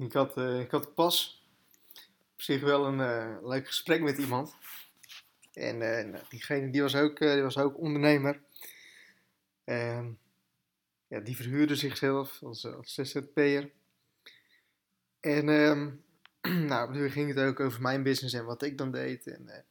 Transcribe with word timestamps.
Ik 0.00 0.12
had, 0.12 0.36
uh, 0.36 0.60
ik 0.60 0.70
had 0.70 0.94
pas 0.94 1.44
op 2.32 2.42
zich 2.42 2.60
wel 2.60 2.86
een 2.86 2.98
uh, 2.98 3.48
leuk 3.48 3.66
gesprek 3.66 4.00
met 4.00 4.18
iemand. 4.18 4.54
En 5.52 5.74
uh, 5.74 6.04
nou, 6.04 6.24
diegene 6.28 6.70
die 6.70 6.82
was, 6.82 6.96
ook, 6.96 7.18
die 7.18 7.42
was 7.42 7.58
ook 7.58 7.78
ondernemer. 7.78 8.40
Ehm, 9.64 10.10
ja, 11.06 11.20
die 11.20 11.36
verhuurde 11.36 11.76
zichzelf 11.76 12.42
als, 12.42 12.66
als 12.66 12.94
ZZP'er. 12.94 13.70
En 15.20 15.48
um, 15.48 16.04
nou, 16.68 16.92
nu 16.92 17.10
ging 17.10 17.34
het 17.34 17.46
ook 17.46 17.60
over 17.60 17.82
mijn 17.82 18.02
business 18.02 18.34
en 18.34 18.44
wat 18.44 18.62
ik 18.62 18.78
dan 18.78 18.90
deed. 18.90 19.26
En, 19.26 19.64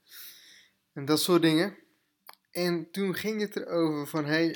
en 0.93 1.05
dat 1.05 1.19
soort 1.19 1.41
dingen. 1.41 1.77
En 2.51 2.91
toen 2.91 3.15
ging 3.15 3.41
het 3.41 3.55
erover 3.55 4.07
van, 4.07 4.25
hey, 4.25 4.55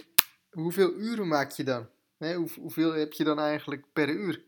hoeveel 0.50 0.94
uren 0.94 1.28
maak 1.28 1.52
je 1.52 1.64
dan? 1.64 1.90
Hoeveel 2.56 2.94
heb 2.94 3.14
je 3.14 3.24
dan 3.24 3.40
eigenlijk 3.40 3.86
per 3.94 4.10
uur? 4.10 4.44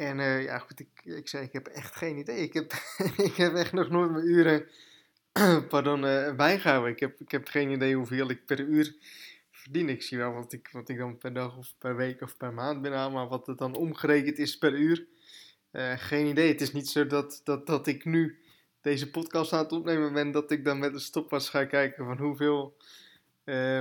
En 0.00 0.18
uh, 0.18 0.42
ja, 0.42 0.58
goed, 0.58 0.80
ik, 0.80 1.00
ik 1.04 1.28
zei, 1.28 1.44
ik 1.44 1.52
heb 1.52 1.66
echt 1.66 1.96
geen 1.96 2.16
idee. 2.16 2.42
Ik 2.42 2.52
heb, 2.52 2.72
ik 3.28 3.34
heb 3.34 3.54
echt 3.54 3.72
nog 3.72 3.90
nooit 3.90 4.10
mijn 4.10 4.26
uren, 4.26 4.66
pardon, 5.68 6.04
uh, 6.04 6.34
bijgehouden. 6.34 6.90
Ik 6.90 7.00
heb, 7.00 7.20
ik 7.20 7.30
heb 7.30 7.48
geen 7.48 7.70
idee 7.70 7.96
hoeveel 7.96 8.30
ik 8.30 8.46
per 8.46 8.60
uur 8.60 8.96
verdien. 9.50 9.88
Ik 9.88 10.02
zie 10.02 10.18
wel 10.18 10.32
wat 10.32 10.52
ik, 10.52 10.68
wat 10.72 10.88
ik 10.88 10.98
dan 10.98 11.18
per 11.18 11.32
dag 11.32 11.56
of 11.56 11.74
per 11.78 11.96
week 11.96 12.20
of 12.20 12.36
per 12.36 12.52
maand 12.52 12.82
ben 12.82 13.12
maar 13.12 13.28
wat 13.28 13.46
het 13.46 13.58
dan 13.58 13.74
omgerekend 13.74 14.38
is 14.38 14.58
per 14.58 14.74
uur, 14.74 15.06
uh, 15.72 15.92
geen 15.96 16.26
idee. 16.26 16.48
Het 16.48 16.60
is 16.60 16.72
niet 16.72 16.88
zo 16.88 17.06
dat, 17.06 17.40
dat, 17.44 17.66
dat 17.66 17.86
ik 17.86 18.04
nu 18.04 18.38
deze 18.80 19.10
podcast 19.10 19.52
aan 19.52 19.62
het 19.62 19.72
opnemen 19.72 20.12
ben, 20.12 20.30
dat 20.30 20.50
ik 20.50 20.64
dan 20.64 20.78
met 20.78 20.92
een 20.92 21.00
stopwatch 21.00 21.50
ga 21.50 21.64
kijken 21.64 22.04
van 22.04 22.18
hoeveel 22.18 22.76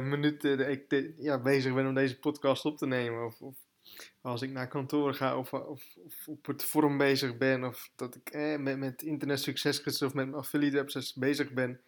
minuten 0.03 0.69
ik 0.69 1.13
ja, 1.17 1.41
bezig 1.41 1.73
ben 1.73 1.87
om 1.87 1.93
deze 1.93 2.19
podcast 2.19 2.65
op 2.65 2.77
te 2.77 2.87
nemen. 2.87 3.25
Of, 3.25 3.41
of 3.41 3.55
als 4.21 4.41
ik 4.41 4.49
naar 4.49 4.67
kantoor 4.67 5.13
ga 5.13 5.37
of, 5.37 5.53
of, 5.53 5.83
op 6.25 6.45
het 6.45 6.63
forum 6.63 6.97
bezig 6.97 7.37
ben 7.37 7.63
of 7.63 7.91
dat 7.95 8.15
ik 8.15 8.29
eh, 8.29 8.57
met, 8.57 8.77
met 8.77 9.01
internet 9.01 9.39
succesgids 9.39 10.01
of 10.01 10.13
met 10.13 10.25
mijn 10.25 10.37
affiliate 10.37 10.75
websites 10.75 11.13
bezig 11.13 11.53
ben, 11.53 11.81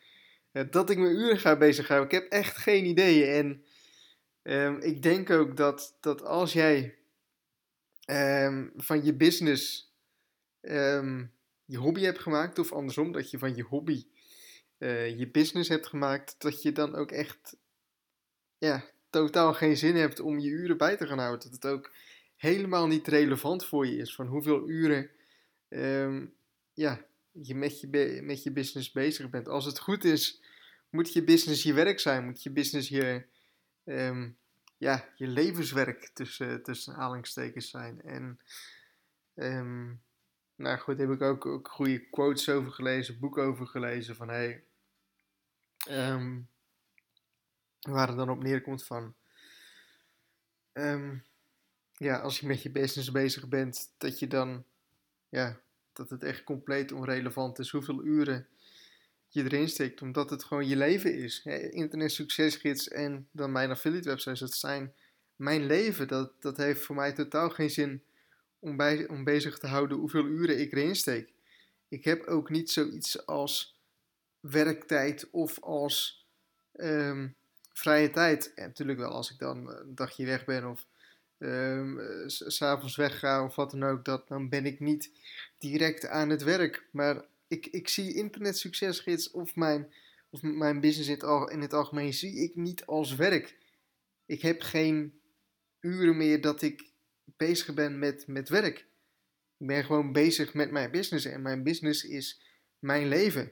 eh, 0.52 0.64
dat 0.70 0.90
ik 0.90 0.98
mijn 0.98 1.16
uren 1.16 1.40
ga 1.40 1.58
bezighouden. 1.58 2.10
Ik 2.10 2.22
heb 2.22 2.32
echt 2.32 2.58
geen 2.58 2.86
ideeën 2.86 3.34
en 3.34 3.66
um, 4.54 4.80
ik 4.80 5.02
denk 5.02 5.30
ook 5.30 5.58
dat, 5.58 5.98
dat 6.00 6.24
als 6.24 6.54
jij 6.54 6.98
um, 8.06 8.72
van 8.76 9.06
je 9.06 9.14
business 9.14 9.94
um, 10.62 11.34
je 11.66 11.78
hobby 11.78 12.02
hebt 12.02 12.20
gemaakt 12.20 12.60
of 12.60 12.72
andersom, 12.72 13.12
dat 13.12 13.32
je 13.32 13.38
van 13.38 13.56
je 13.56 13.64
hobby 13.64 14.06
uh, 14.78 15.18
je 15.20 15.28
business 15.28 15.70
hebt 15.70 15.88
gemaakt, 15.88 16.36
dat 16.38 16.62
je 16.62 16.72
dan 16.72 16.96
ook 16.96 17.12
echt 17.12 17.58
ja, 18.58 18.84
totaal 19.12 19.54
geen 19.54 19.78
zin 19.78 19.96
hebt 19.96 20.20
om 20.20 20.40
je 20.40 20.50
uren 20.50 20.78
bij 20.78 20.98
te 20.98 21.08
gaan 21.08 21.20
houden. 21.20 21.52
Dat 21.52 21.64
het 21.64 21.72
ook 21.72 21.92
helemaal 22.36 22.88
niet 22.88 23.08
relevant 23.08 23.66
voor 23.66 23.88
je 23.88 23.98
is 23.98 24.16
van 24.16 24.28
hoeveel 24.28 24.70
uren 24.70 25.10
um, 25.70 26.34
ja, 26.74 27.06
je 27.32 27.56
met, 27.56 27.80
je 27.80 28.20
met 28.24 28.44
je 28.44 28.52
business 28.52 28.92
bezig 28.92 29.30
bent. 29.30 29.48
Als 29.48 29.66
het 29.66 29.80
goed 29.80 30.04
is, 30.04 30.42
moet 30.90 31.14
je 31.14 31.24
business 31.24 31.64
je 31.64 31.74
werk 31.74 32.00
zijn. 32.00 32.26
Moet 32.26 32.44
je 32.44 32.52
business 32.52 32.90
je, 32.90 33.26
um, 33.86 34.38
ja, 34.78 35.10
je 35.16 35.28
levenswerk 35.28 36.10
tussen, 36.14 36.64
tussen 36.64 36.94
aanhalingstekens 36.94 37.70
zijn. 37.70 38.02
En 38.02 38.40
um, 39.36 40.02
nou 40.56 40.78
goed, 40.78 40.98
heb 40.98 41.10
ik 41.10 41.22
ook, 41.22 41.46
ook 41.46 41.68
goede 41.68 42.10
quotes 42.10 42.50
over 42.50 42.72
gelezen, 42.72 43.20
boeken 43.20 43.44
over 43.44 43.68
gelezen 43.68 44.16
van 44.16 44.30
hey, 44.30 44.64
waar 47.82 48.08
het 48.08 48.18
dan 48.18 48.30
op 48.30 48.44
neerkomt 48.44 48.84
van 48.84 49.16
um, 50.74 51.24
ja, 51.92 52.20
als 52.20 52.40
je 52.40 52.48
met 52.48 52.62
je 52.62 52.72
business 52.72 53.12
bezig 53.12 53.48
bent, 53.48 53.94
dat 53.98 54.20
je 54.20 54.28
dan, 54.28 54.66
ja, 55.30 55.60
dat 55.94 56.10
het 56.10 56.24
echt 56.24 56.44
compleet 56.44 56.92
onrelevant 56.92 57.60
is 57.60 57.70
hoeveel 57.70 58.04
uren 58.04 58.48
je 59.28 59.44
erin 59.44 59.70
steekt, 59.70 60.02
omdat 60.02 60.30
het 60.30 60.44
gewoon 60.44 60.68
je 60.68 60.76
leven 60.76 61.16
is. 61.16 61.46
Internet 61.70 62.12
succesgids 62.12 62.88
en 62.88 63.28
dan 63.32 63.52
mijn 63.52 63.70
affiliate 63.72 64.10
websites, 64.10 64.40
dat 64.40 64.54
zijn 64.54 64.94
mijn 65.36 65.66
leven. 65.66 66.08
Dat, 66.08 66.42
dat 66.42 66.58
heeft 66.58 66.82
voor 66.82 66.96
mij 66.96 67.14
totaal 67.14 67.50
geen 67.50 67.70
zin 67.70 68.04
om, 68.60 68.78
bij, 68.78 69.08
om 69.08 69.24
bezig 69.24 69.58
te 69.58 69.68
houden 69.68 69.98
hoeveel 69.98 70.26
uren 70.26 70.60
ik 70.60 70.72
erin 70.72 70.96
steek. 70.96 71.34
Ik 71.88 72.04
heb 72.04 72.26
ook 72.26 72.50
niet 72.50 72.72
zoiets 72.72 73.26
als 73.26 73.80
werktijd 74.40 75.30
of 75.32 75.60
als 75.60 76.26
um, 76.74 77.36
vrije 77.74 78.12
tijd. 78.12 78.54
En 78.54 78.68
natuurlijk 78.68 79.00
wel 79.00 79.12
als 79.12 79.32
ik 79.32 79.40
dan 79.40 79.70
een 79.70 79.96
dagje 79.96 80.26
weg 80.26 80.46
ben 80.46 80.70
of 80.70 80.86
um, 81.38 82.00
s'avonds 82.28 82.96
wegga 82.96 83.44
of 83.44 83.56
wat 83.56 83.72
dan 83.72 83.84
ook, 83.84 84.06
dat, 84.06 84.28
dan 84.28 84.50
ben 84.50 84.66
ik 84.66 84.80
niet 84.80 85.12
direct 85.58 86.08
aan 86.08 86.30
het 86.30 86.44
werk. 86.44 86.86
Maar 86.92 87.26
ik, 87.48 87.66
ik 87.66 87.88
zie 87.88 88.14
internet 88.14 88.58
succesgids 88.58 89.32
of 89.32 89.56
mijn, 89.56 89.94
of 90.30 90.42
mijn 90.42 90.80
business 90.80 91.10
in 91.10 91.20
het, 91.20 91.52
in 91.52 91.62
het 91.62 91.74
algemeen 91.74 92.14
zie 92.14 92.36
ik 92.36 92.56
niet 92.56 92.86
als 92.86 93.16
werk. 93.16 93.58
Ik 94.26 94.42
heb 94.42 94.62
geen 94.62 95.20
uren 95.80 96.18
meer 96.18 96.42
dat 96.42 96.62
ik 96.62 96.90
bezig 97.38 97.74
ben 97.74 98.00
met, 98.00 98.28
met 98.28 98.50
werk. 98.50 98.78
Ik 99.58 99.68
ben 99.68 99.84
gewoon 99.84 100.12
bezig 100.12 100.54
met 100.54 100.72
mijn 100.72 100.92
business 100.92 101.26
en 101.26 101.42
mijn 101.42 101.64
business 101.64 102.04
is 102.04 102.42
mijn 102.80 103.08
leven. 103.08 103.52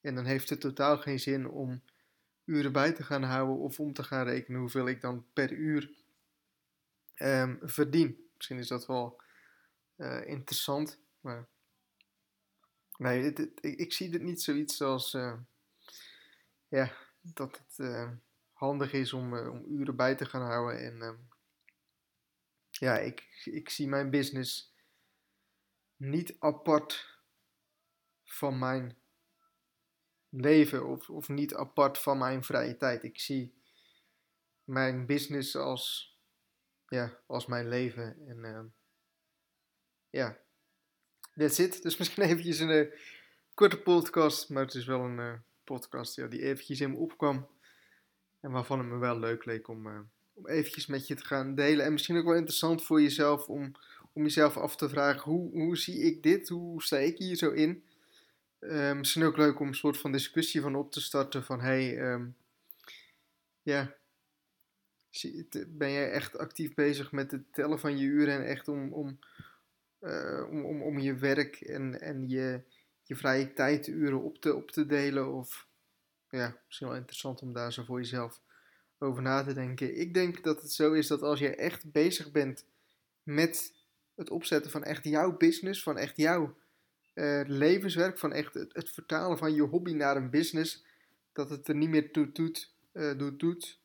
En 0.00 0.14
dan 0.14 0.24
heeft 0.24 0.50
het 0.50 0.60
totaal 0.60 0.98
geen 0.98 1.20
zin 1.20 1.48
om 1.48 1.82
uren 2.48 2.72
bij 2.72 2.92
te 2.92 3.02
gaan 3.02 3.22
houden 3.22 3.56
of 3.56 3.80
om 3.80 3.92
te 3.92 4.02
gaan 4.02 4.26
rekenen 4.26 4.60
hoeveel 4.60 4.88
ik 4.88 5.00
dan 5.00 5.26
per 5.32 5.52
uur 5.52 5.90
um, 7.14 7.58
verdien. 7.62 8.28
Misschien 8.36 8.58
is 8.58 8.68
dat 8.68 8.86
wel 8.86 9.20
uh, 9.96 10.26
interessant, 10.26 11.00
maar 11.20 11.48
nee, 12.96 13.32
ik, 13.32 13.60
ik, 13.60 13.92
zie 13.92 14.12
het 14.12 14.22
niet 14.22 14.42
zoiets 14.42 14.82
als 14.82 15.14
uh, 15.14 15.34
ja, 16.68 16.92
dat 17.20 17.58
het 17.58 17.78
uh, 17.78 18.10
handig 18.52 18.92
is 18.92 19.12
om, 19.12 19.36
om 19.36 19.64
uren 19.68 19.96
bij 19.96 20.14
te 20.14 20.26
gaan 20.26 20.42
houden. 20.42 20.80
En 20.80 21.02
um, 21.02 21.28
ja, 22.70 22.98
ik, 22.98 23.42
ik 23.44 23.70
zie 23.70 23.88
mijn 23.88 24.10
business 24.10 24.74
niet 25.96 26.36
apart 26.38 27.18
van 28.24 28.58
mijn 28.58 28.96
leven 30.30 30.86
of, 30.86 31.10
of 31.10 31.28
niet 31.28 31.54
apart 31.54 31.98
van 31.98 32.18
mijn 32.18 32.44
vrije 32.44 32.76
tijd. 32.76 33.02
Ik 33.02 33.20
zie 33.20 33.54
mijn 34.64 35.06
business 35.06 35.56
als 35.56 36.16
ja, 36.88 37.18
als 37.26 37.46
mijn 37.46 37.68
leven. 37.68 38.16
En 38.26 38.38
uh, 38.38 38.60
ja, 40.10 40.38
that's 41.36 41.58
it. 41.58 41.82
Dus 41.82 41.96
misschien 41.96 42.22
eventjes 42.28 42.58
een 42.58 42.70
uh, 42.70 42.92
korte 43.54 43.78
podcast, 43.78 44.48
maar 44.48 44.64
het 44.64 44.74
is 44.74 44.86
wel 44.86 45.00
een 45.00 45.18
uh, 45.18 45.32
podcast 45.64 46.16
ja, 46.16 46.26
die 46.26 46.42
eventjes 46.42 46.80
in 46.80 46.90
me 46.90 46.96
opkwam. 46.96 47.48
En 48.40 48.50
waarvan 48.50 48.78
het 48.78 48.88
me 48.88 48.98
wel 48.98 49.18
leuk 49.18 49.44
leek 49.44 49.68
om, 49.68 49.86
uh, 49.86 50.00
om 50.32 50.48
eventjes 50.48 50.86
met 50.86 51.06
je 51.06 51.14
te 51.14 51.24
gaan 51.24 51.54
delen. 51.54 51.84
En 51.84 51.92
misschien 51.92 52.16
ook 52.16 52.24
wel 52.24 52.34
interessant 52.34 52.84
voor 52.84 53.02
jezelf 53.02 53.48
om, 53.48 53.72
om 54.12 54.22
jezelf 54.22 54.56
af 54.56 54.76
te 54.76 54.88
vragen, 54.88 55.22
hoe, 55.22 55.50
hoe 55.50 55.76
zie 55.76 56.02
ik 56.02 56.22
dit? 56.22 56.48
Hoe 56.48 56.82
sta 56.82 56.96
ik 56.96 57.18
hier 57.18 57.36
zo 57.36 57.50
in? 57.50 57.84
Misschien 58.96 59.24
ook 59.24 59.36
leuk 59.36 59.60
om 59.60 59.66
een 59.66 59.74
soort 59.74 59.98
van 59.98 60.12
discussie 60.12 60.60
van 60.60 60.74
op 60.74 60.92
te 60.92 61.00
starten 61.00 61.44
van, 61.44 61.60
hey, 61.60 62.12
um, 62.12 62.36
ja, 63.62 63.96
ben 65.68 65.92
jij 65.92 66.10
echt 66.10 66.38
actief 66.38 66.74
bezig 66.74 67.12
met 67.12 67.30
het 67.30 67.52
tellen 67.52 67.78
van 67.78 67.98
je 67.98 68.04
uren 68.04 68.34
en 68.34 68.46
echt 68.46 68.68
om, 68.68 68.92
om, 68.92 69.18
uh, 70.00 70.46
om, 70.50 70.64
om, 70.64 70.82
om, 70.82 70.98
je 70.98 71.14
werk 71.14 71.60
en, 71.60 72.00
en 72.00 72.28
je, 72.28 72.62
je 73.02 73.16
vrije 73.16 73.52
tijduren 73.52 74.22
op 74.22 74.38
te, 74.38 74.54
op 74.54 74.70
te 74.70 74.86
delen? 74.86 75.34
Of 75.34 75.68
ja, 76.28 76.60
misschien 76.66 76.88
wel 76.88 76.96
interessant 76.96 77.42
om 77.42 77.52
daar 77.52 77.72
zo 77.72 77.82
voor 77.82 77.98
jezelf 77.98 78.40
over 78.98 79.22
na 79.22 79.42
te 79.42 79.54
denken. 79.54 80.00
Ik 80.00 80.14
denk 80.14 80.44
dat 80.44 80.62
het 80.62 80.72
zo 80.72 80.92
is 80.92 81.06
dat 81.06 81.22
als 81.22 81.38
je 81.38 81.54
echt 81.54 81.92
bezig 81.92 82.30
bent 82.30 82.64
met 83.22 83.74
het 84.14 84.30
opzetten 84.30 84.70
van 84.70 84.84
echt 84.84 85.04
jouw 85.04 85.36
business, 85.36 85.82
van 85.82 85.96
echt 85.96 86.16
jouw 86.16 86.56
uh, 87.18 87.40
levenswerk, 87.46 88.18
van 88.18 88.32
echt 88.32 88.54
het, 88.54 88.90
vertalen 88.90 89.38
van 89.38 89.54
je 89.54 89.62
hobby 89.62 89.92
naar 89.92 90.16
een 90.16 90.30
business, 90.30 90.84
dat 91.32 91.50
het 91.50 91.68
er 91.68 91.74
niet 91.74 91.88
meer 91.88 92.12
toe 92.12 92.32
doet, 92.32 92.72
uh, 92.92 93.18
doet, 93.18 93.38
doet 93.40 93.78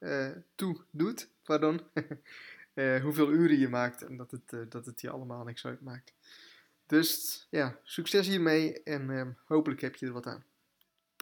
uh, 0.00 0.28
toe 0.54 0.80
doet, 0.90 1.28
pardon, 1.42 1.80
hoeveel 3.02 3.32
uren 3.32 3.58
je 3.58 3.68
maakt 3.68 4.02
en 4.02 4.16
dat 4.16 4.30
het, 4.30 4.72
dat 4.72 4.86
het 4.86 5.00
je 5.00 5.10
allemaal 5.10 5.44
niks 5.44 5.66
uitmaakt. 5.66 6.12
Dus 6.86 7.46
ja, 7.50 7.78
succes 7.82 8.26
hiermee 8.26 8.82
en 8.82 9.36
hopelijk 9.44 9.80
heb 9.80 9.96
je 9.96 10.06
er 10.06 10.12
wat 10.12 10.26
aan. 10.26 10.44